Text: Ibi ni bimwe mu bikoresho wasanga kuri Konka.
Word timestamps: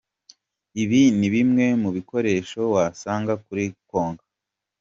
Ibi 0.83 1.01
ni 1.19 1.27
bimwe 1.33 1.65
mu 1.81 1.89
bikoresho 1.95 2.59
wasanga 2.73 3.33
kuri 3.43 3.65
Konka. 3.89 4.25